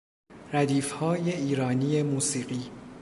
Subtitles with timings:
[0.53, 2.71] ردیف های ایرانی موسیقی